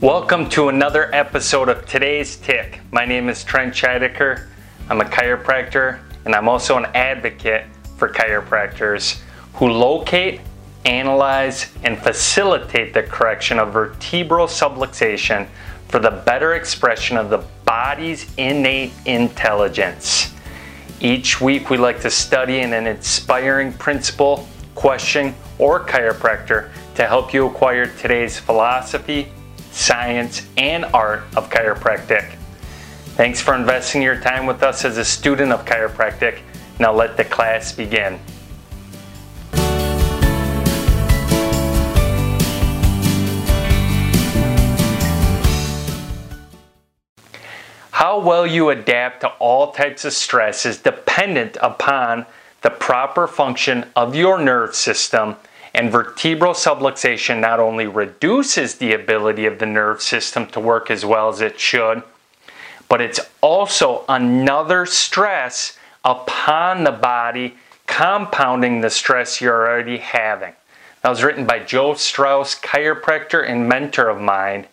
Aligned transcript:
Welcome 0.00 0.48
to 0.50 0.70
another 0.70 1.14
episode 1.14 1.68
of 1.68 1.84
Today's 1.84 2.36
Tick. 2.36 2.80
My 2.90 3.04
name 3.04 3.28
is 3.28 3.44
Trent 3.44 3.74
Scheidecker. 3.74 4.46
I'm 4.88 5.02
a 5.02 5.04
chiropractor 5.04 6.00
and 6.24 6.34
I'm 6.34 6.48
also 6.48 6.78
an 6.78 6.86
advocate 6.94 7.66
for 7.98 8.08
chiropractors 8.08 9.20
who 9.52 9.68
locate, 9.68 10.40
analyze, 10.86 11.70
and 11.84 11.98
facilitate 11.98 12.94
the 12.94 13.02
correction 13.02 13.58
of 13.58 13.74
vertebral 13.74 14.46
subluxation 14.46 15.46
for 15.88 15.98
the 15.98 16.22
better 16.24 16.54
expression 16.54 17.18
of 17.18 17.28
the 17.28 17.44
body's 17.66 18.34
innate 18.38 18.92
intelligence. 19.04 20.32
Each 21.02 21.42
week, 21.42 21.68
we 21.68 21.76
like 21.76 22.00
to 22.00 22.10
study 22.10 22.60
an 22.60 22.72
inspiring 22.72 23.74
principle, 23.74 24.48
question, 24.74 25.34
or 25.58 25.84
chiropractor 25.84 26.70
to 26.94 27.06
help 27.06 27.34
you 27.34 27.46
acquire 27.46 27.84
today's 27.84 28.38
philosophy, 28.38 29.30
science, 29.72 30.46
and 30.56 30.84
art 30.86 31.22
of 31.36 31.50
chiropractic. 31.50 32.34
Thanks 33.16 33.40
for 33.40 33.54
investing 33.54 34.02
your 34.02 34.20
time 34.20 34.46
with 34.46 34.62
us 34.62 34.84
as 34.84 34.96
a 34.96 35.04
student 35.04 35.52
of 35.52 35.64
chiropractic. 35.64 36.40
Now 36.78 36.92
let 36.92 37.16
the 37.16 37.24
class 37.24 37.72
begin. 37.72 38.18
How 47.90 48.18
well 48.18 48.46
you 48.46 48.70
adapt 48.70 49.20
to 49.20 49.28
all 49.38 49.72
types 49.72 50.06
of 50.06 50.14
stress 50.14 50.64
is 50.64 50.78
dependent 50.78 51.58
upon 51.60 52.24
the 52.62 52.70
proper 52.70 53.26
function 53.26 53.84
of 53.94 54.14
your 54.14 54.38
nerve 54.38 54.74
system 54.74 55.36
and 55.74 55.90
vertebral 55.90 56.54
subluxation 56.54 57.40
not 57.40 57.60
only 57.60 57.86
reduces 57.86 58.76
the 58.76 58.92
ability 58.92 59.46
of 59.46 59.58
the 59.58 59.66
nerve 59.66 60.02
system 60.02 60.46
to 60.48 60.60
work 60.60 60.90
as 60.90 61.04
well 61.04 61.28
as 61.28 61.40
it 61.40 61.60
should, 61.60 62.02
but 62.88 63.00
it's 63.00 63.20
also 63.40 64.04
another 64.08 64.84
stress 64.84 65.78
upon 66.04 66.84
the 66.84 66.92
body, 66.92 67.54
compounding 67.86 68.80
the 68.80 68.90
stress 68.90 69.40
you're 69.40 69.68
already 69.68 69.98
having. 69.98 70.52
That 71.02 71.08
was 71.08 71.22
written 71.22 71.46
by 71.46 71.60
Joe 71.60 71.94
Strauss, 71.94 72.58
chiropractor 72.58 73.48
and 73.48 73.68
mentor 73.68 74.08
of 74.08 74.20
mine. 74.20 74.66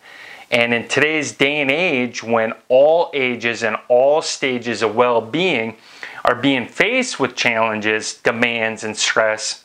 And 0.50 0.74
in 0.74 0.88
today's 0.88 1.32
day 1.32 1.60
and 1.60 1.70
age, 1.70 2.22
when 2.22 2.52
all 2.68 3.10
ages 3.14 3.62
and 3.62 3.76
all 3.88 4.20
stages 4.20 4.82
of 4.82 4.94
well 4.94 5.20
being 5.20 5.76
are 6.24 6.34
being 6.34 6.66
faced 6.66 7.20
with 7.20 7.36
challenges, 7.36 8.14
demands, 8.14 8.84
and 8.84 8.96
stress, 8.96 9.64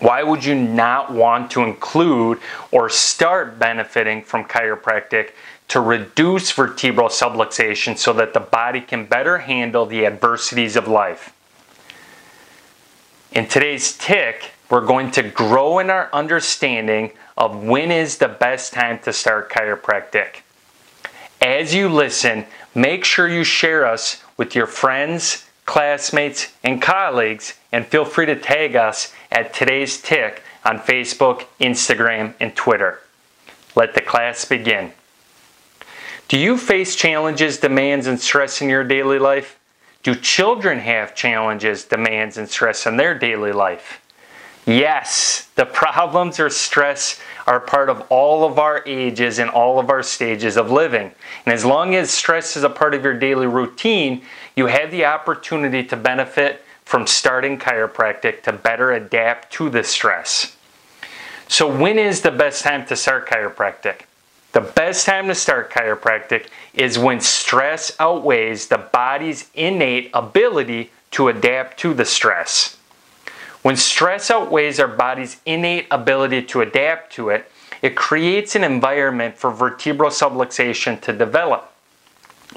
why 0.00 0.22
would 0.22 0.44
you 0.44 0.54
not 0.54 1.12
want 1.12 1.50
to 1.52 1.62
include 1.62 2.40
or 2.70 2.88
start 2.88 3.58
benefiting 3.58 4.22
from 4.22 4.44
chiropractic 4.44 5.30
to 5.68 5.80
reduce 5.80 6.50
vertebral 6.50 7.08
subluxation 7.08 7.96
so 7.96 8.12
that 8.12 8.34
the 8.34 8.40
body 8.40 8.80
can 8.80 9.06
better 9.06 9.38
handle 9.38 9.86
the 9.86 10.06
adversities 10.06 10.76
of 10.76 10.88
life? 10.88 11.32
In 13.32 13.48
today's 13.48 13.96
tick, 13.96 14.52
we're 14.70 14.86
going 14.86 15.10
to 15.12 15.22
grow 15.22 15.78
in 15.78 15.90
our 15.90 16.08
understanding 16.12 17.10
of 17.36 17.62
when 17.62 17.90
is 17.90 18.18
the 18.18 18.28
best 18.28 18.72
time 18.72 18.98
to 19.00 19.12
start 19.12 19.50
chiropractic. 19.50 20.42
As 21.40 21.74
you 21.74 21.88
listen, 21.88 22.46
make 22.74 23.04
sure 23.04 23.28
you 23.28 23.44
share 23.44 23.86
us 23.86 24.22
with 24.36 24.54
your 24.54 24.66
friends, 24.66 25.44
classmates, 25.64 26.52
and 26.62 26.80
colleagues, 26.80 27.54
and 27.72 27.86
feel 27.86 28.04
free 28.04 28.26
to 28.26 28.36
tag 28.36 28.76
us 28.76 29.12
at 29.30 29.54
Today's 29.54 30.00
Tick 30.00 30.42
on 30.64 30.78
Facebook, 30.78 31.46
Instagram, 31.60 32.34
and 32.40 32.54
Twitter. 32.54 33.00
Let 33.74 33.94
the 33.94 34.00
class 34.00 34.44
begin. 34.44 34.92
Do 36.28 36.38
you 36.38 36.56
face 36.56 36.96
challenges, 36.96 37.58
demands, 37.58 38.06
and 38.06 38.20
stress 38.20 38.62
in 38.62 38.68
your 38.68 38.84
daily 38.84 39.18
life? 39.18 39.58
Do 40.02 40.14
children 40.14 40.78
have 40.80 41.14
challenges, 41.14 41.84
demands, 41.84 42.36
and 42.36 42.48
stress 42.48 42.86
in 42.86 42.96
their 42.96 43.18
daily 43.18 43.52
life? 43.52 44.00
Yes, 44.66 45.48
the 45.56 45.66
problems 45.66 46.40
or 46.40 46.48
stress 46.48 47.20
are 47.46 47.60
part 47.60 47.90
of 47.90 48.00
all 48.08 48.44
of 48.44 48.58
our 48.58 48.82
ages 48.86 49.38
and 49.38 49.50
all 49.50 49.78
of 49.78 49.90
our 49.90 50.02
stages 50.02 50.56
of 50.56 50.70
living. 50.70 51.12
And 51.44 51.52
as 51.52 51.64
long 51.66 51.94
as 51.94 52.10
stress 52.10 52.56
is 52.56 52.64
a 52.64 52.70
part 52.70 52.94
of 52.94 53.04
your 53.04 53.18
daily 53.18 53.46
routine, 53.46 54.22
you 54.56 54.66
have 54.66 54.90
the 54.90 55.04
opportunity 55.04 55.84
to 55.84 55.96
benefit 55.96 56.64
from 56.84 57.06
starting 57.06 57.58
chiropractic 57.58 58.42
to 58.42 58.52
better 58.52 58.92
adapt 58.92 59.52
to 59.54 59.68
the 59.68 59.84
stress. 59.84 60.56
So, 61.46 61.70
when 61.70 61.98
is 61.98 62.22
the 62.22 62.30
best 62.30 62.62
time 62.62 62.86
to 62.86 62.96
start 62.96 63.28
chiropractic? 63.28 64.02
The 64.52 64.62
best 64.62 65.04
time 65.04 65.26
to 65.28 65.34
start 65.34 65.70
chiropractic 65.70 66.46
is 66.72 66.98
when 66.98 67.20
stress 67.20 67.94
outweighs 68.00 68.68
the 68.68 68.78
body's 68.78 69.50
innate 69.54 70.10
ability 70.14 70.90
to 71.12 71.28
adapt 71.28 71.78
to 71.80 71.92
the 71.92 72.04
stress. 72.04 72.78
When 73.64 73.76
stress 73.76 74.30
outweighs 74.30 74.78
our 74.78 74.86
body's 74.86 75.40
innate 75.46 75.86
ability 75.90 76.42
to 76.42 76.60
adapt 76.60 77.14
to 77.14 77.30
it, 77.30 77.50
it 77.80 77.96
creates 77.96 78.54
an 78.54 78.62
environment 78.62 79.38
for 79.38 79.50
vertebral 79.50 80.10
subluxation 80.10 81.00
to 81.00 81.14
develop. 81.14 81.72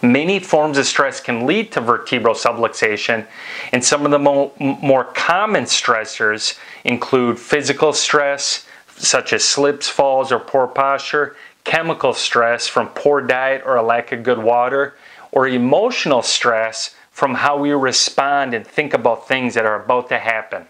Many 0.03 0.39
forms 0.39 0.77
of 0.77 0.85
stress 0.85 1.21
can 1.21 1.45
lead 1.45 1.71
to 1.71 1.79
vertebral 1.79 2.35
subluxation, 2.35 3.25
and 3.71 3.85
some 3.85 4.03
of 4.03 4.11
the 4.11 4.19
mo- 4.19 4.51
more 4.59 5.05
common 5.05 5.63
stressors 5.63 6.59
include 6.83 7.39
physical 7.39 7.93
stress, 7.93 8.67
such 8.97 9.31
as 9.31 9.45
slips, 9.45 9.87
falls, 9.87 10.29
or 10.29 10.39
poor 10.39 10.67
posture, 10.67 11.37
chemical 11.63 12.11
stress 12.11 12.67
from 12.67 12.89
poor 12.89 13.21
diet 13.21 13.63
or 13.65 13.77
a 13.77 13.81
lack 13.81 14.11
of 14.11 14.23
good 14.23 14.39
water, 14.39 14.95
or 15.31 15.47
emotional 15.47 16.21
stress 16.21 16.95
from 17.11 17.35
how 17.35 17.57
we 17.57 17.71
respond 17.71 18.53
and 18.53 18.67
think 18.67 18.93
about 18.93 19.25
things 19.25 19.53
that 19.53 19.65
are 19.65 19.81
about 19.81 20.09
to 20.09 20.19
happen. 20.19 20.67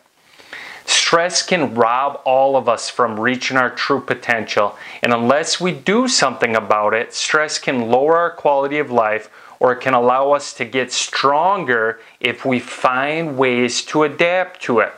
Stress 1.08 1.42
can 1.42 1.74
rob 1.74 2.20
all 2.26 2.58
of 2.58 2.68
us 2.68 2.90
from 2.90 3.18
reaching 3.18 3.56
our 3.56 3.70
true 3.70 4.02
potential, 4.02 4.76
and 5.02 5.14
unless 5.14 5.58
we 5.58 5.72
do 5.72 6.06
something 6.06 6.54
about 6.54 6.94
it, 6.94 7.14
stress 7.14 7.60
can 7.60 7.90
lower 7.90 8.18
our 8.18 8.32
quality 8.32 8.78
of 8.78 8.92
life 8.92 9.30
or 9.62 9.72
it 9.72 9.80
can 9.80 9.94
allow 9.94 10.34
us 10.34 10.52
to 10.52 10.66
get 10.66 10.92
stronger 10.92 12.02
if 12.20 12.44
we 12.44 12.60
find 12.60 13.38
ways 13.38 13.86
to 13.86 14.04
adapt 14.04 14.62
to 14.62 14.80
it. 14.80 14.92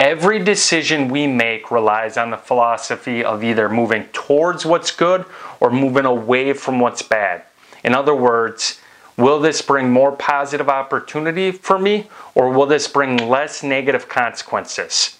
Every 0.00 0.40
decision 0.40 1.10
we 1.10 1.28
make 1.28 1.70
relies 1.70 2.16
on 2.16 2.30
the 2.30 2.36
philosophy 2.36 3.22
of 3.22 3.44
either 3.44 3.68
moving 3.68 4.08
towards 4.12 4.66
what's 4.66 4.90
good 4.90 5.24
or 5.60 5.70
moving 5.70 6.06
away 6.06 6.54
from 6.54 6.80
what's 6.80 7.02
bad. 7.02 7.44
In 7.84 7.94
other 7.94 8.16
words, 8.16 8.80
Will 9.16 9.38
this 9.38 9.62
bring 9.62 9.90
more 9.90 10.12
positive 10.12 10.68
opportunity 10.68 11.52
for 11.52 11.78
me 11.78 12.08
or 12.34 12.50
will 12.50 12.66
this 12.66 12.88
bring 12.88 13.16
less 13.16 13.62
negative 13.62 14.08
consequences? 14.08 15.18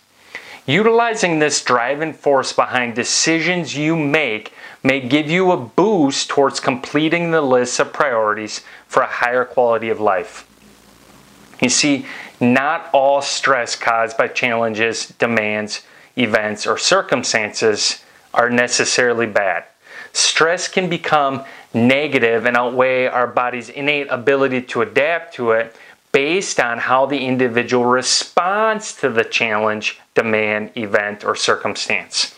Utilizing 0.67 1.39
this 1.39 1.63
driving 1.63 2.13
force 2.13 2.53
behind 2.53 2.95
decisions 2.95 3.77
you 3.77 3.95
make 3.95 4.53
may 4.83 5.01
give 5.01 5.31
you 5.31 5.53
a 5.53 5.57
boost 5.57 6.29
towards 6.29 6.59
completing 6.59 7.31
the 7.31 7.43
list 7.43 7.79
of 7.79 7.93
priorities 7.93 8.63
for 8.89 9.03
a 9.03 9.07
higher 9.07 9.45
quality 9.45 9.91
of 9.91 10.01
life. 10.01 10.49
You 11.61 11.69
see, 11.69 12.07
not 12.41 12.89
all 12.93 13.23
stress 13.23 13.77
caused 13.77 14.17
by 14.17 14.29
challenges, 14.29 15.07
demands, 15.19 15.83
events, 16.17 16.67
or 16.67 16.79
circumstances 16.79 18.03
are 18.33 18.51
necessarily 18.51 19.27
bad. 19.27 19.65
Stress 20.15 20.69
can 20.69 20.89
become 20.89 21.45
negative 21.75 22.47
and 22.47 22.57
outweigh 22.57 23.07
our 23.07 23.27
body's 23.27 23.69
innate 23.69 24.07
ability 24.11 24.63
to 24.63 24.81
adapt 24.81 25.35
to 25.35 25.51
it 25.51 25.75
based 26.13 26.61
on 26.61 26.79
how 26.79 27.05
the 27.05 27.27
individual 27.27 27.85
responds 27.85 28.95
to 28.95 29.11
the 29.11 29.25
challenge, 29.25 30.01
demand, 30.15 30.71
event, 30.77 31.25
or 31.25 31.35
circumstance. 31.35 32.33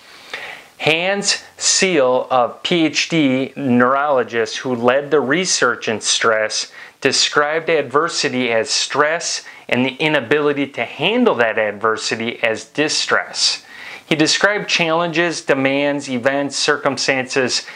Hans 0.79 1.45
Selye, 1.59 2.27
a 2.31 2.49
PhD 2.65 3.55
neurologist 3.57 4.59
who 4.59 4.75
led 4.75 5.11
the 5.11 5.21
research 5.21 5.87
in 5.89 6.01
stress, 6.01 6.73
described 7.03 7.69
adversity 7.69 8.51
as 8.51 8.71
stress 8.71 9.45
and 9.69 9.85
the 9.85 9.97
inability 9.97 10.67
to 10.69 10.85
handle 10.85 11.35
that 11.35 11.59
adversity 11.59 12.43
as 12.43 12.65
distress. 12.65 13.66
He 14.07 14.15
described 14.15 14.69
challenges, 14.69 15.41
demands, 15.41 16.09
events, 16.09 16.57
circumstances 16.57 17.67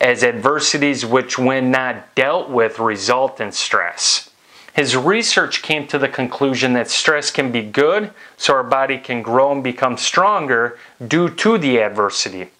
as 0.00 0.22
adversities 0.22 1.04
which, 1.04 1.38
when 1.38 1.70
not 1.70 2.14
dealt 2.14 2.48
with, 2.48 2.78
result 2.78 3.40
in 3.40 3.52
stress. 3.52 4.30
His 4.72 4.96
research 4.96 5.62
came 5.62 5.86
to 5.88 5.98
the 5.98 6.08
conclusion 6.08 6.74
that 6.74 6.88
stress 6.88 7.30
can 7.30 7.50
be 7.50 7.62
good, 7.62 8.12
so 8.36 8.54
our 8.54 8.62
body 8.62 8.98
can 8.98 9.20
grow 9.20 9.52
and 9.52 9.64
become 9.64 9.96
stronger 9.96 10.78
due 11.06 11.28
to 11.28 11.58
the 11.58 11.80
adversity. 11.80 12.50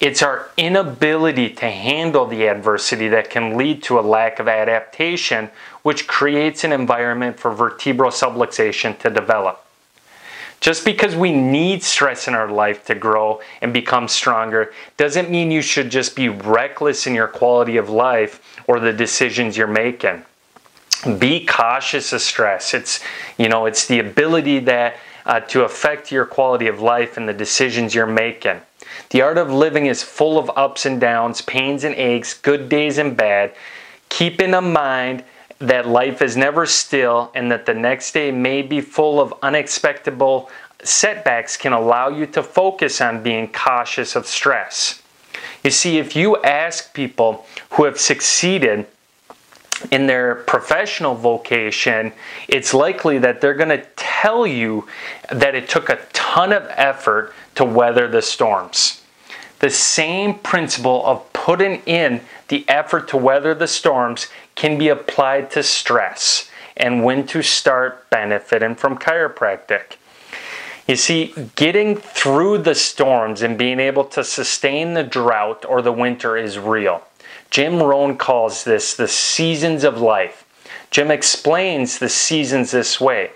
It's 0.00 0.22
our 0.22 0.50
inability 0.56 1.50
to 1.50 1.70
handle 1.70 2.26
the 2.26 2.46
adversity 2.46 3.08
that 3.08 3.30
can 3.30 3.56
lead 3.56 3.82
to 3.84 3.98
a 3.98 4.02
lack 4.02 4.38
of 4.38 4.48
adaptation, 4.48 5.50
which 5.82 6.06
creates 6.06 6.64
an 6.64 6.72
environment 6.72 7.38
for 7.38 7.52
vertebral 7.52 8.10
subluxation 8.10 8.98
to 8.98 9.10
develop. 9.10 9.64
Just 10.60 10.84
because 10.84 11.14
we 11.14 11.32
need 11.32 11.82
stress 11.82 12.26
in 12.26 12.34
our 12.34 12.50
life 12.50 12.84
to 12.86 12.94
grow 12.94 13.40
and 13.62 13.72
become 13.72 14.08
stronger 14.08 14.72
doesn't 14.96 15.30
mean 15.30 15.50
you 15.50 15.62
should 15.62 15.90
just 15.90 16.16
be 16.16 16.28
reckless 16.28 17.06
in 17.06 17.14
your 17.14 17.28
quality 17.28 17.76
of 17.76 17.88
life 17.88 18.60
or 18.66 18.80
the 18.80 18.92
decisions 18.92 19.56
you're 19.56 19.66
making. 19.66 20.24
Be 21.18 21.46
cautious 21.46 22.12
of 22.12 22.20
stress. 22.20 22.74
It's, 22.74 23.00
you 23.36 23.48
know, 23.48 23.66
it's 23.66 23.86
the 23.86 24.00
ability 24.00 24.58
that 24.60 24.96
uh, 25.24 25.40
to 25.40 25.62
affect 25.62 26.10
your 26.10 26.26
quality 26.26 26.66
of 26.66 26.80
life 26.80 27.16
and 27.16 27.28
the 27.28 27.34
decisions 27.34 27.94
you're 27.94 28.06
making. 28.06 28.60
The 29.10 29.22
art 29.22 29.38
of 29.38 29.52
living 29.52 29.86
is 29.86 30.02
full 30.02 30.38
of 30.38 30.50
ups 30.56 30.86
and 30.86 31.00
downs, 31.00 31.40
pains 31.42 31.84
and 31.84 31.94
aches, 31.94 32.34
good 32.34 32.68
days 32.68 32.98
and 32.98 33.16
bad. 33.16 33.54
Keep 34.08 34.40
in 34.40 34.50
mind 34.72 35.22
that 35.60 35.88
life 35.88 36.22
is 36.22 36.36
never 36.36 36.66
still 36.66 37.30
and 37.34 37.50
that 37.50 37.66
the 37.66 37.74
next 37.74 38.12
day 38.12 38.30
may 38.30 38.62
be 38.62 38.80
full 38.80 39.20
of 39.20 39.34
unexpected 39.42 40.18
setbacks 40.82 41.56
can 41.56 41.72
allow 41.72 42.08
you 42.08 42.26
to 42.26 42.42
focus 42.42 43.00
on 43.00 43.22
being 43.22 43.48
cautious 43.52 44.14
of 44.14 44.26
stress. 44.26 45.02
You 45.64 45.70
see, 45.70 45.98
if 45.98 46.14
you 46.14 46.36
ask 46.42 46.94
people 46.94 47.46
who 47.70 47.84
have 47.84 47.98
succeeded 47.98 48.86
in 49.90 50.06
their 50.06 50.36
professional 50.36 51.14
vocation, 51.14 52.12
it's 52.48 52.74
likely 52.74 53.18
that 53.18 53.40
they're 53.40 53.54
going 53.54 53.68
to 53.68 53.84
tell 53.96 54.46
you 54.46 54.86
that 55.30 55.54
it 55.54 55.68
took 55.68 55.88
a 55.88 56.00
ton 56.12 56.52
of 56.52 56.66
effort 56.70 57.32
to 57.56 57.64
weather 57.64 58.08
the 58.08 58.22
storms. 58.22 59.02
The 59.60 59.70
same 59.70 60.34
principle 60.34 61.04
of 61.04 61.32
putting 61.32 61.82
in 61.86 62.20
the 62.48 62.64
effort 62.68 63.08
to 63.08 63.16
weather 63.16 63.54
the 63.54 63.66
storms 63.66 64.28
can 64.54 64.78
be 64.78 64.88
applied 64.88 65.50
to 65.52 65.62
stress 65.62 66.50
and 66.76 67.04
when 67.04 67.26
to 67.26 67.42
start 67.42 68.08
benefiting 68.10 68.74
from 68.74 68.98
chiropractic. 68.98 69.96
You 70.86 70.96
see, 70.96 71.34
getting 71.54 71.96
through 71.96 72.58
the 72.58 72.74
storms 72.74 73.42
and 73.42 73.58
being 73.58 73.78
able 73.78 74.04
to 74.06 74.24
sustain 74.24 74.94
the 74.94 75.02
drought 75.02 75.66
or 75.68 75.82
the 75.82 75.92
winter 75.92 76.36
is 76.36 76.58
real. 76.58 77.02
Jim 77.50 77.82
Rohn 77.82 78.16
calls 78.16 78.64
this 78.64 78.94
the 78.94 79.08
seasons 79.08 79.84
of 79.84 80.00
life. 80.00 80.44
Jim 80.90 81.10
explains 81.10 81.98
the 81.98 82.08
seasons 82.08 82.70
this 82.70 83.00
way 83.00 83.30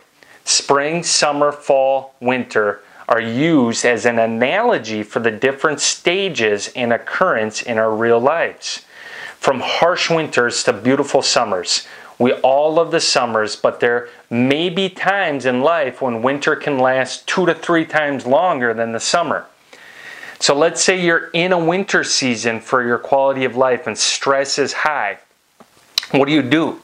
spring, 0.44 1.02
summer, 1.02 1.52
fall, 1.52 2.14
winter 2.20 2.80
are 3.08 3.20
used 3.20 3.84
as 3.84 4.06
an 4.06 4.18
analogy 4.18 5.02
for 5.02 5.20
the 5.20 5.30
different 5.30 5.80
stages 5.80 6.70
and 6.74 6.92
occurrence 6.92 7.60
in 7.60 7.78
our 7.78 7.94
real 7.94 8.18
lives. 8.18 8.84
From 9.42 9.58
harsh 9.58 10.08
winters 10.08 10.62
to 10.62 10.72
beautiful 10.72 11.20
summers. 11.20 11.88
We 12.16 12.32
all 12.32 12.74
love 12.74 12.92
the 12.92 13.00
summers, 13.00 13.56
but 13.56 13.80
there 13.80 14.08
may 14.30 14.70
be 14.70 14.88
times 14.88 15.46
in 15.46 15.62
life 15.62 16.00
when 16.00 16.22
winter 16.22 16.54
can 16.54 16.78
last 16.78 17.26
two 17.26 17.46
to 17.46 17.52
three 17.52 17.84
times 17.84 18.24
longer 18.24 18.72
than 18.72 18.92
the 18.92 19.00
summer. 19.00 19.46
So 20.38 20.54
let's 20.54 20.80
say 20.80 21.04
you're 21.04 21.28
in 21.32 21.50
a 21.50 21.58
winter 21.58 22.04
season 22.04 22.60
for 22.60 22.86
your 22.86 22.98
quality 22.98 23.44
of 23.44 23.56
life 23.56 23.88
and 23.88 23.98
stress 23.98 24.60
is 24.60 24.72
high. 24.72 25.18
What 26.12 26.26
do 26.26 26.32
you 26.32 26.42
do? 26.42 26.80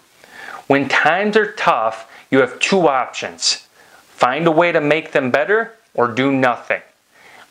When 0.66 0.88
times 0.88 1.36
are 1.36 1.52
tough, 1.52 2.10
you 2.28 2.40
have 2.40 2.58
two 2.58 2.88
options 2.88 3.68
find 4.08 4.48
a 4.48 4.50
way 4.50 4.72
to 4.72 4.80
make 4.80 5.12
them 5.12 5.30
better 5.30 5.76
or 5.94 6.08
do 6.08 6.32
nothing. 6.32 6.82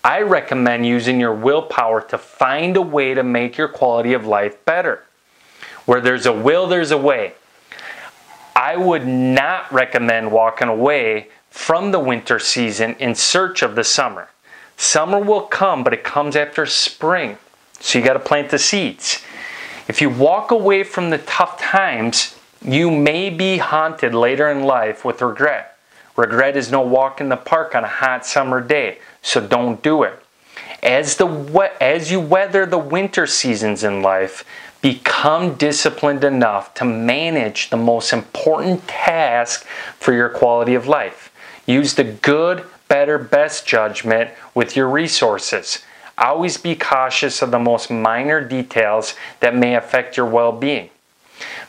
I 0.08 0.22
recommend 0.22 0.86
using 0.86 1.20
your 1.20 1.34
willpower 1.34 2.00
to 2.00 2.18
find 2.18 2.78
a 2.78 2.82
way 2.82 3.14
to 3.14 3.24
make 3.24 3.58
your 3.58 3.68
quality 3.68 4.14
of 4.14 4.26
life 4.26 4.64
better. 4.64 5.04
Where 5.86 6.00
there's 6.00 6.26
a 6.26 6.32
will, 6.32 6.66
there's 6.66 6.92
a 6.92 6.98
way. 6.98 7.34
I 8.56 8.78
would 8.78 9.06
not 9.06 9.70
recommend 9.70 10.32
walking 10.32 10.70
away 10.70 11.28
from 11.50 11.92
the 11.92 12.00
winter 12.00 12.40
season 12.40 12.96
in 13.00 13.16
search 13.16 13.62
of 13.62 13.76
the 13.76 13.84
summer. 13.84 14.30
Summer 14.78 15.20
will 15.20 15.42
come, 15.42 15.84
but 15.84 15.94
it 15.94 16.06
comes 16.06 16.38
after 16.38 16.66
spring. 16.66 17.38
So 17.82 18.00
you 18.00 18.06
got 18.06 18.14
to 18.14 18.20
plant 18.20 18.50
the 18.50 18.60
seeds. 18.60 19.22
If 19.90 20.02
you 20.02 20.10
walk 20.10 20.52
away 20.52 20.86
from 20.86 21.10
the 21.10 21.18
tough 21.18 21.60
times, 21.60 22.40
you 22.64 22.90
may 22.90 23.30
be 23.30 23.58
haunted 23.58 24.16
later 24.16 24.48
in 24.48 24.64
life 24.64 25.04
with 25.04 25.22
regret. 25.22 25.78
Regret 26.16 26.56
is 26.58 26.72
no 26.72 26.82
walk 26.82 27.20
in 27.20 27.28
the 27.28 27.38
park 27.38 27.76
on 27.76 27.84
a 27.84 27.88
hot 27.88 28.26
summer 28.26 28.60
day, 28.60 29.00
so 29.22 29.46
don't 29.46 29.82
do 29.82 30.04
it. 30.04 30.24
As, 30.84 31.18
the, 31.18 31.72
as 31.82 32.12
you 32.12 32.20
weather 32.20 32.66
the 32.66 32.78
winter 32.78 33.26
seasons 33.26 33.84
in 33.84 34.02
life, 34.02 34.46
become 34.82 35.56
disciplined 35.56 36.24
enough 36.24 36.74
to 36.76 36.86
manage 36.86 37.70
the 37.70 37.78
most 37.78 38.14
important 38.14 38.88
task 38.88 39.66
for 40.00 40.14
your 40.14 40.30
quality 40.30 40.76
of 40.76 40.88
life. 40.88 41.32
Use 41.66 41.96
the 41.96 42.04
good, 42.04 42.64
better, 42.88 43.18
best 43.18 43.66
judgment 43.66 44.32
with 44.54 44.76
your 44.76 44.90
resources. 44.90 45.80
Always 46.18 46.58
be 46.58 46.76
cautious 46.76 47.42
of 47.42 47.52
the 47.52 47.60
most 47.60 47.92
minor 47.92 48.42
details 48.44 49.16
that 49.40 49.56
may 49.56 49.76
affect 49.76 50.18
your 50.18 50.26
well 50.26 50.52
being. 50.52 50.90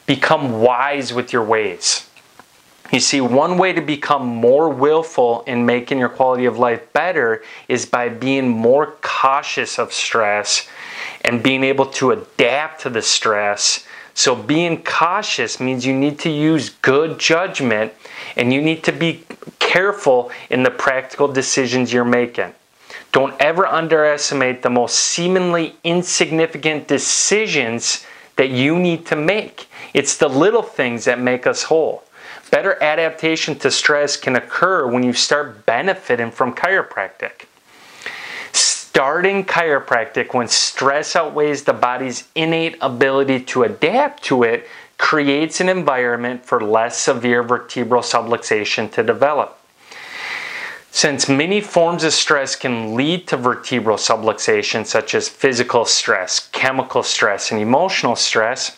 Become 0.07 0.61
wise 0.61 1.13
with 1.13 1.33
your 1.33 1.45
ways. 1.45 2.08
You 2.93 3.01
see, 3.01 3.21
one 3.21 3.59
way 3.59 3.75
to 3.75 3.83
become 3.83 4.25
more 4.27 4.71
willful 4.71 5.43
in 5.43 5.67
making 5.67 5.99
your 5.99 6.09
quality 6.09 6.47
of 6.47 6.59
life 6.59 6.91
better 6.95 7.43
is 7.69 7.85
by 7.85 8.09
being 8.09 8.49
more 8.49 8.95
cautious 9.03 9.79
of 9.79 9.93
stress 9.93 10.67
and 11.23 11.43
being 11.43 11.65
able 11.65 11.87
to 11.87 12.13
adapt 12.13 12.81
to 12.83 12.91
the 12.91 13.03
stress. 13.03 13.85
So, 14.15 14.35
being 14.35 14.83
cautious 14.83 15.61
means 15.61 15.85
you 15.85 15.93
need 15.93 16.19
to 16.21 16.31
use 16.31 16.71
good 16.71 17.19
judgment 17.19 17.93
and 18.37 18.55
you 18.55 18.63
need 18.63 18.83
to 18.85 18.93
be 18.93 19.23
careful 19.59 20.33
in 20.49 20.63
the 20.63 20.71
practical 20.71 21.29
decisions 21.29 21.93
you're 21.93 22.05
making. 22.05 22.55
Don't 23.13 23.35
ever 23.39 23.67
underestimate 23.67 24.63
the 24.63 24.71
most 24.71 24.97
seemingly 24.97 25.77
insignificant 25.85 26.89
decisions 26.89 28.07
that 28.37 28.49
you 28.49 28.79
need 28.79 29.05
to 29.07 29.17
make. 29.17 29.69
It's 29.93 30.17
the 30.17 30.29
little 30.29 30.63
things 30.63 31.05
that 31.05 31.21
make 31.21 31.47
us 31.47 31.65
whole. 31.65 32.05
Better 32.51 32.83
adaptation 32.83 33.59
to 33.59 33.71
stress 33.71 34.17
can 34.17 34.37
occur 34.37 34.87
when 34.87 35.03
you 35.03 35.13
start 35.13 35.67
benefiting 35.67 36.31
from 36.31 36.55
chiropractic. 36.55 37.47
Starting 38.53 39.45
chiropractic 39.45 40.35
when 40.35 40.49
stress 40.49 41.15
outweighs 41.15 41.65
the 41.65 41.73
body's 41.73 42.27
innate 42.35 42.77
ability 42.81 43.41
to 43.41 43.65
adapt 43.65 44.23
to 44.25 44.43
it 44.43 44.67
creates 44.97 45.61
an 45.61 45.69
environment 45.69 46.45
for 46.45 46.61
less 46.61 46.99
severe 46.99 47.43
vertebral 47.43 48.03
subluxation 48.03 48.91
to 48.91 49.03
develop. 49.03 49.59
Since 50.91 51.29
many 51.29 51.61
forms 51.61 52.03
of 52.03 52.13
stress 52.13 52.57
can 52.57 52.95
lead 52.97 53.29
to 53.29 53.37
vertebral 53.37 53.99
subluxation, 53.99 54.85
such 54.85 55.15
as 55.15 55.29
physical 55.29 55.85
stress, 55.85 56.49
chemical 56.49 57.05
stress, 57.05 57.53
and 57.53 57.61
emotional 57.61 58.17
stress, 58.17 58.78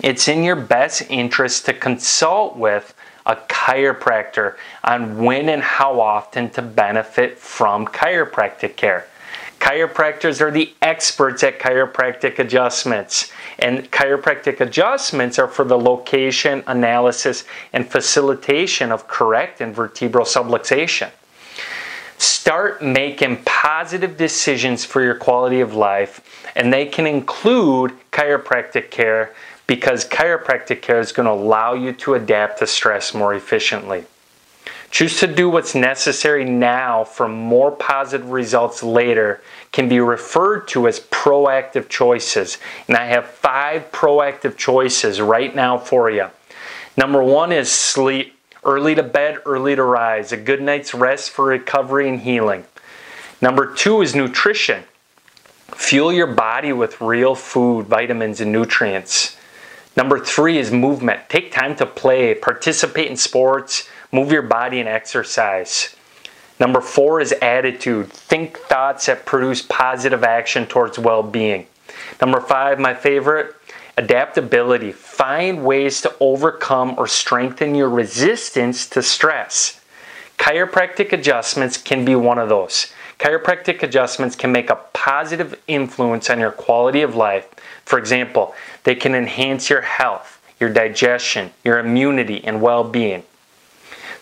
it's 0.00 0.28
in 0.28 0.44
your 0.44 0.56
best 0.56 1.02
interest 1.10 1.66
to 1.66 1.72
consult 1.72 2.56
with 2.56 2.94
a 3.26 3.36
chiropractor 3.36 4.56
on 4.84 5.22
when 5.22 5.48
and 5.50 5.62
how 5.62 6.00
often 6.00 6.48
to 6.50 6.62
benefit 6.62 7.38
from 7.38 7.86
chiropractic 7.86 8.76
care. 8.76 9.06
Chiropractors 9.60 10.40
are 10.40 10.52
the 10.52 10.72
experts 10.82 11.42
at 11.42 11.58
chiropractic 11.58 12.38
adjustments, 12.38 13.32
and 13.58 13.90
chiropractic 13.90 14.60
adjustments 14.60 15.38
are 15.38 15.48
for 15.48 15.64
the 15.64 15.78
location, 15.78 16.62
analysis, 16.68 17.44
and 17.72 17.86
facilitation 17.86 18.92
of 18.92 19.08
correct 19.08 19.60
and 19.60 19.74
vertebral 19.74 20.24
subluxation. 20.24 21.10
Start 22.18 22.82
making 22.82 23.42
positive 23.44 24.16
decisions 24.16 24.84
for 24.84 25.02
your 25.02 25.16
quality 25.16 25.60
of 25.60 25.74
life, 25.74 26.50
and 26.54 26.72
they 26.72 26.86
can 26.86 27.06
include 27.06 27.92
chiropractic 28.12 28.90
care 28.90 29.34
because 29.68 30.04
chiropractic 30.04 30.82
care 30.82 30.98
is 30.98 31.12
going 31.12 31.26
to 31.26 31.32
allow 31.32 31.74
you 31.74 31.92
to 31.92 32.14
adapt 32.14 32.58
to 32.58 32.66
stress 32.66 33.14
more 33.14 33.34
efficiently. 33.34 34.04
Choose 34.90 35.20
to 35.20 35.26
do 35.26 35.50
what's 35.50 35.74
necessary 35.74 36.46
now 36.46 37.04
for 37.04 37.28
more 37.28 37.70
positive 37.70 38.30
results 38.30 38.82
later 38.82 39.42
can 39.70 39.86
be 39.86 40.00
referred 40.00 40.66
to 40.68 40.88
as 40.88 40.98
proactive 40.98 41.90
choices. 41.90 42.56
And 42.88 42.96
I 42.96 43.04
have 43.04 43.26
five 43.26 43.92
proactive 43.92 44.56
choices 44.56 45.20
right 45.20 45.54
now 45.54 45.76
for 45.76 46.10
you. 46.10 46.28
Number 46.96 47.22
one 47.22 47.52
is 47.52 47.70
sleep. 47.70 48.34
Early 48.64 48.94
to 48.96 49.02
bed, 49.02 49.38
early 49.46 49.76
to 49.76 49.84
rise. 49.84 50.32
A 50.32 50.36
good 50.36 50.60
night's 50.60 50.92
rest 50.92 51.30
for 51.30 51.44
recovery 51.44 52.08
and 52.08 52.20
healing. 52.20 52.64
Number 53.40 53.72
two 53.72 54.02
is 54.02 54.14
nutrition. 54.14 54.82
Fuel 55.74 56.12
your 56.12 56.26
body 56.26 56.72
with 56.72 57.00
real 57.00 57.34
food, 57.34 57.86
vitamins, 57.86 58.40
and 58.40 58.50
nutrients. 58.50 59.37
Number 59.98 60.20
three 60.20 60.58
is 60.58 60.70
movement. 60.70 61.28
Take 61.28 61.50
time 61.50 61.74
to 61.74 61.84
play, 61.84 62.32
participate 62.32 63.10
in 63.10 63.16
sports, 63.16 63.88
move 64.12 64.30
your 64.30 64.42
body 64.42 64.78
and 64.78 64.88
exercise. 64.88 65.96
Number 66.60 66.80
four 66.80 67.20
is 67.20 67.32
attitude. 67.42 68.12
Think 68.12 68.58
thoughts 68.58 69.06
that 69.06 69.26
produce 69.26 69.60
positive 69.60 70.22
action 70.22 70.66
towards 70.66 71.00
well 71.00 71.24
being. 71.24 71.66
Number 72.20 72.40
five, 72.40 72.78
my 72.78 72.94
favorite, 72.94 73.56
adaptability. 73.96 74.92
Find 74.92 75.64
ways 75.64 76.00
to 76.02 76.14
overcome 76.20 76.94
or 76.96 77.08
strengthen 77.08 77.74
your 77.74 77.90
resistance 77.90 78.86
to 78.90 79.02
stress. 79.02 79.80
Chiropractic 80.38 81.12
adjustments 81.12 81.76
can 81.76 82.04
be 82.04 82.14
one 82.14 82.38
of 82.38 82.48
those. 82.48 82.92
Chiropractic 83.18 83.82
adjustments 83.82 84.36
can 84.36 84.52
make 84.52 84.70
a 84.70 84.76
positive 84.92 85.60
influence 85.66 86.30
on 86.30 86.38
your 86.38 86.52
quality 86.52 87.02
of 87.02 87.16
life. 87.16 87.48
For 87.84 87.98
example, 87.98 88.54
they 88.84 88.94
can 88.94 89.14
enhance 89.14 89.68
your 89.68 89.80
health, 89.80 90.40
your 90.60 90.70
digestion, 90.70 91.50
your 91.64 91.78
immunity, 91.80 92.44
and 92.44 92.62
well 92.62 92.84
being. 92.84 93.24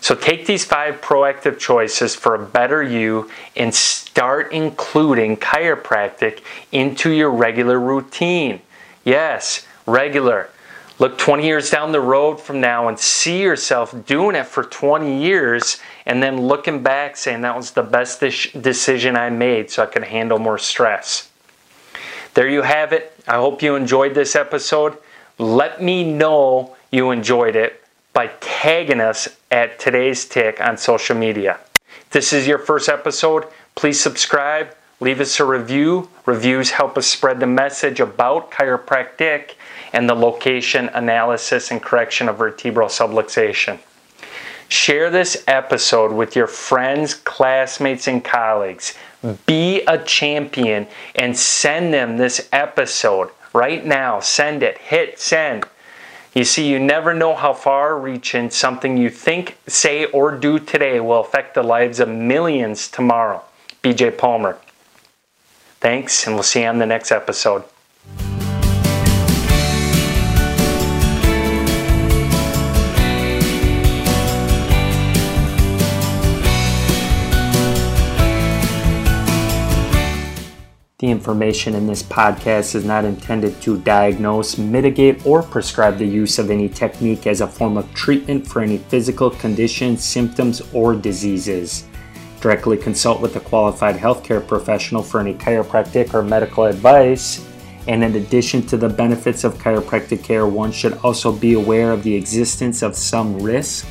So 0.00 0.14
take 0.14 0.46
these 0.46 0.64
five 0.64 1.00
proactive 1.00 1.58
choices 1.58 2.14
for 2.14 2.34
a 2.34 2.46
better 2.46 2.82
you 2.82 3.30
and 3.56 3.74
start 3.74 4.52
including 4.52 5.36
chiropractic 5.36 6.42
into 6.72 7.10
your 7.10 7.30
regular 7.30 7.80
routine. 7.80 8.60
Yes, 9.04 9.66
regular. 9.86 10.50
Look 10.98 11.18
20 11.18 11.44
years 11.44 11.70
down 11.70 11.92
the 11.92 12.00
road 12.00 12.40
from 12.40 12.60
now 12.60 12.88
and 12.88 12.98
see 12.98 13.42
yourself 13.42 13.94
doing 14.06 14.36
it 14.36 14.46
for 14.46 14.64
20 14.64 15.22
years 15.22 15.78
and 16.06 16.22
then 16.22 16.46
looking 16.46 16.82
back 16.82 17.16
saying 17.16 17.42
that 17.42 17.56
was 17.56 17.72
the 17.72 17.82
best 17.82 18.20
decision 18.20 19.16
I 19.16 19.28
made 19.28 19.70
so 19.70 19.82
I 19.82 19.86
could 19.86 20.04
handle 20.04 20.38
more 20.38 20.58
stress. 20.58 21.30
There 22.34 22.48
you 22.48 22.62
have 22.62 22.92
it. 22.92 23.12
I 23.26 23.36
hope 23.36 23.60
you 23.60 23.74
enjoyed 23.74 24.14
this 24.14 24.36
episode. 24.36 24.96
Let 25.38 25.82
me 25.82 26.04
know 26.04 26.76
you 26.90 27.10
enjoyed 27.10 27.56
it 27.56 27.82
by 28.12 28.28
tagging 28.40 29.00
us 29.00 29.28
at 29.50 29.78
today's 29.78 30.24
tick 30.24 30.60
on 30.60 30.76
social 30.76 31.16
media. 31.16 31.58
If 32.02 32.10
this 32.10 32.32
is 32.32 32.46
your 32.46 32.58
first 32.58 32.88
episode, 32.88 33.46
please 33.74 34.00
subscribe, 34.00 34.74
leave 35.00 35.20
us 35.20 35.40
a 35.40 35.44
review. 35.44 36.08
Reviews 36.24 36.70
help 36.70 36.96
us 36.96 37.06
spread 37.06 37.40
the 37.40 37.46
message 37.46 38.00
about 38.00 38.50
chiropractic 38.50 39.54
and 39.92 40.08
the 40.08 40.14
location, 40.14 40.88
analysis, 40.94 41.70
and 41.70 41.82
correction 41.82 42.28
of 42.28 42.38
vertebral 42.38 42.88
subluxation. 42.88 43.78
Share 44.68 45.10
this 45.10 45.44
episode 45.46 46.12
with 46.12 46.34
your 46.34 46.46
friends, 46.46 47.14
classmates, 47.14 48.08
and 48.08 48.24
colleagues. 48.24 48.94
Be 49.46 49.82
a 49.82 49.98
champion 49.98 50.86
and 51.14 51.36
send 51.36 51.94
them 51.94 52.16
this 52.16 52.48
episode 52.52 53.30
right 53.52 53.84
now. 53.84 54.20
Send 54.20 54.62
it. 54.62 54.78
Hit 54.78 55.20
send. 55.20 55.64
You 56.34 56.44
see, 56.44 56.68
you 56.68 56.78
never 56.78 57.14
know 57.14 57.34
how 57.34 57.54
far 57.54 57.98
reaching 57.98 58.50
something 58.50 58.98
you 58.98 59.08
think, 59.08 59.56
say, 59.66 60.04
or 60.06 60.32
do 60.32 60.58
today 60.58 61.00
will 61.00 61.20
affect 61.20 61.54
the 61.54 61.62
lives 61.62 61.98
of 61.98 62.08
millions 62.08 62.88
tomorrow. 62.88 63.42
BJ 63.82 64.18
Palmer. 64.18 64.58
Thanks, 65.80 66.26
and 66.26 66.34
we'll 66.34 66.42
see 66.42 66.62
you 66.62 66.66
on 66.66 66.78
the 66.78 66.86
next 66.86 67.10
episode. 67.12 67.64
The 81.06 81.12
information 81.12 81.76
in 81.76 81.86
this 81.86 82.02
podcast 82.02 82.74
is 82.74 82.84
not 82.84 83.04
intended 83.04 83.62
to 83.62 83.78
diagnose, 83.78 84.58
mitigate, 84.58 85.24
or 85.24 85.40
prescribe 85.40 85.98
the 85.98 86.04
use 86.04 86.40
of 86.40 86.50
any 86.50 86.68
technique 86.68 87.28
as 87.28 87.40
a 87.40 87.46
form 87.46 87.76
of 87.76 87.94
treatment 87.94 88.44
for 88.44 88.60
any 88.60 88.78
physical 88.78 89.30
conditions, 89.30 90.02
symptoms, 90.02 90.62
or 90.72 90.96
diseases. 90.96 91.84
Directly 92.40 92.76
consult 92.76 93.20
with 93.20 93.36
a 93.36 93.40
qualified 93.40 93.94
healthcare 93.94 94.44
professional 94.44 95.00
for 95.00 95.20
any 95.20 95.34
chiropractic 95.34 96.12
or 96.12 96.24
medical 96.24 96.64
advice. 96.64 97.46
And 97.86 98.02
in 98.02 98.16
addition 98.16 98.66
to 98.66 98.76
the 98.76 98.88
benefits 98.88 99.44
of 99.44 99.58
chiropractic 99.58 100.24
care, 100.24 100.48
one 100.48 100.72
should 100.72 100.94
also 101.04 101.30
be 101.30 101.52
aware 101.52 101.92
of 101.92 102.02
the 102.02 102.16
existence 102.16 102.82
of 102.82 102.96
some 102.96 103.38
risk. 103.38 103.86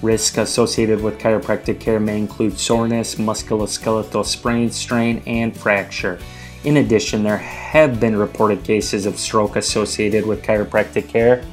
Risk 0.00 0.38
associated 0.38 1.02
with 1.02 1.18
chiropractic 1.18 1.78
care 1.78 2.00
may 2.00 2.16
include 2.16 2.58
soreness, 2.58 3.16
musculoskeletal 3.16 4.24
sprain, 4.24 4.70
strain, 4.70 5.22
and 5.26 5.54
fracture. 5.54 6.18
In 6.64 6.78
addition, 6.78 7.22
there 7.22 7.38
have 7.38 8.00
been 8.00 8.16
reported 8.16 8.64
cases 8.64 9.06
of 9.06 9.18
stroke 9.18 9.54
associated 9.54 10.26
with 10.26 10.42
chiropractic 10.42 11.08
care. 11.08 11.44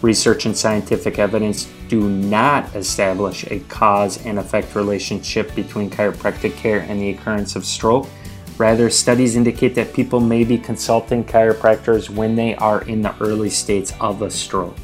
Research 0.00 0.46
and 0.46 0.56
scientific 0.56 1.18
evidence 1.18 1.68
do 1.88 2.08
not 2.08 2.74
establish 2.74 3.44
a 3.50 3.60
cause 3.68 4.24
and 4.24 4.38
effect 4.38 4.74
relationship 4.74 5.54
between 5.54 5.90
chiropractic 5.90 6.56
care 6.56 6.80
and 6.80 7.00
the 7.00 7.10
occurrence 7.10 7.54
of 7.54 7.66
stroke. 7.66 8.08
Rather, 8.56 8.88
studies 8.88 9.36
indicate 9.36 9.74
that 9.74 9.92
people 9.92 10.20
may 10.20 10.42
be 10.42 10.56
consulting 10.56 11.22
chiropractors 11.22 12.08
when 12.08 12.34
they 12.34 12.54
are 12.56 12.82
in 12.82 13.02
the 13.02 13.14
early 13.20 13.50
states 13.50 13.92
of 14.00 14.22
a 14.22 14.30
stroke. 14.30 14.78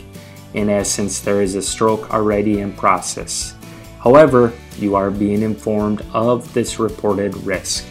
In 0.53 0.69
essence, 0.69 1.21
there 1.21 1.41
is 1.41 1.55
a 1.55 1.63
stroke 1.63 2.13
already 2.13 2.61
in 2.61 2.75
process. 2.75 3.55
However, 4.01 4.53
you 4.79 4.95
are 4.97 5.11
being 5.11 5.41
informed 5.41 6.05
of 6.13 6.53
this 6.53 6.79
reported 6.79 7.35
risk. 7.39 7.87